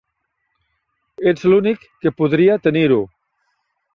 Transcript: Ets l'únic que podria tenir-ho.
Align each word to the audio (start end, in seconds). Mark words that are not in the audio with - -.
Ets 1.33 1.43
l'únic 1.51 1.85
que 2.05 2.13
podria 2.21 2.57
tenir-ho. 2.69 3.01